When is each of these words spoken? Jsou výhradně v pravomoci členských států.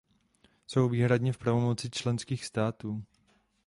Jsou 0.67 0.89
výhradně 0.89 1.33
v 1.33 1.37
pravomoci 1.37 1.89
členských 1.89 2.45
států. 2.45 3.03